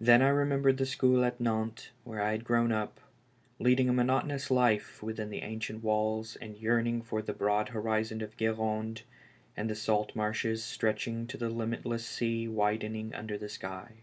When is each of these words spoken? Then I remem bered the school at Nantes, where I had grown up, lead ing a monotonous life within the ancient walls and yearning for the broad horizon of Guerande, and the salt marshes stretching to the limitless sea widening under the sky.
Then 0.00 0.22
I 0.22 0.30
remem 0.30 0.62
bered 0.62 0.78
the 0.78 0.86
school 0.86 1.22
at 1.26 1.42
Nantes, 1.42 1.90
where 2.02 2.22
I 2.22 2.30
had 2.30 2.42
grown 2.42 2.72
up, 2.72 3.00
lead 3.58 3.78
ing 3.80 3.90
a 3.90 3.92
monotonous 3.92 4.50
life 4.50 5.02
within 5.02 5.28
the 5.28 5.42
ancient 5.42 5.82
walls 5.84 6.36
and 6.36 6.56
yearning 6.56 7.02
for 7.02 7.20
the 7.20 7.34
broad 7.34 7.68
horizon 7.68 8.22
of 8.22 8.38
Guerande, 8.38 9.02
and 9.58 9.68
the 9.68 9.74
salt 9.74 10.16
marshes 10.16 10.64
stretching 10.64 11.26
to 11.26 11.36
the 11.36 11.50
limitless 11.50 12.06
sea 12.06 12.48
widening 12.48 13.14
under 13.14 13.36
the 13.36 13.50
sky. 13.50 13.96